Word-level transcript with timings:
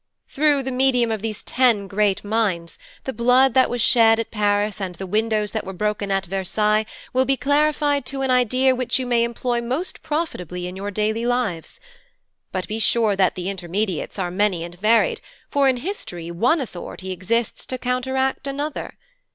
Through 0.27 0.63
the 0.63 0.71
medium 0.71 1.11
of 1.11 1.21
these 1.21 1.43
ten 1.43 1.87
great 1.87 2.23
minds, 2.23 2.79
the 3.03 3.13
blood 3.13 3.53
that 3.53 3.69
was 3.69 3.83
shed 3.83 4.19
at 4.19 4.31
Paris 4.31 4.81
and 4.81 4.95
the 4.95 5.05
windows 5.05 5.51
that 5.51 5.63
were 5.63 5.73
broken 5.73 6.09
at 6.09 6.25
Versailles 6.25 6.87
will 7.13 7.23
be 7.23 7.37
clarified 7.37 8.03
to 8.07 8.23
an 8.23 8.31
idea 8.31 8.73
which 8.73 8.97
you 8.97 9.05
may 9.05 9.23
employ 9.23 9.61
most 9.61 10.01
profitably 10.01 10.65
in 10.65 10.75
your 10.75 10.89
daily 10.89 11.27
lives. 11.27 11.79
But 12.51 12.67
be 12.67 12.79
sure 12.79 13.15
that 13.15 13.35
the 13.35 13.47
intermediates 13.47 14.17
are 14.17 14.31
many 14.31 14.63
and 14.63 14.73
varied, 14.73 15.21
for 15.51 15.69
in 15.69 15.77
history 15.77 16.31
one 16.31 16.59
authority 16.61 17.11
exists 17.11 17.63
to 17.67 17.77
counteract 17.77 18.47
another. 18.47 18.97